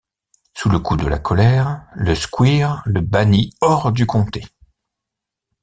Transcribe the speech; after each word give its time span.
Sous 0.55 0.67
le 0.69 0.79
coup 0.79 0.97
de 0.97 1.05
la 1.05 1.19
colère, 1.19 1.85
le 1.93 2.15
squire 2.15 2.81
le 2.87 3.01
bannit 3.01 3.53
hors 3.61 3.91
du 3.91 4.07
comté. 4.07 4.43